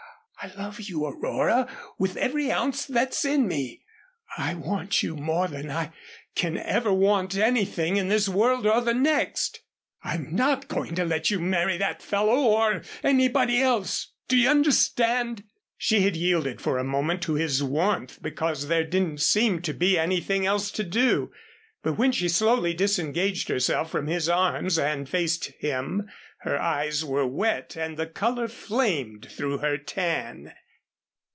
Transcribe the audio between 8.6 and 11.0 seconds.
or the next. I'm not going